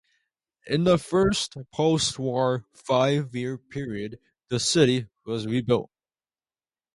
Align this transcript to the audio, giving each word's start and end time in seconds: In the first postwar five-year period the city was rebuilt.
In 0.65 0.85
the 0.85 0.97
first 0.97 1.53
postwar 1.71 2.65
five-year 2.73 3.59
period 3.59 4.17
the 4.49 4.59
city 4.59 5.05
was 5.27 5.45
rebuilt. 5.45 5.91